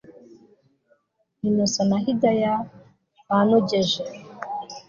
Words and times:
Innocent 1.47 1.87
na 1.89 1.97
Hidaya 2.03 2.53
banogeje 3.27 4.03